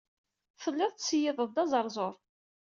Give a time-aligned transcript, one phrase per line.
[0.61, 2.13] Telliḍ tettṣeyyideḍ-d azeṛzuṛ.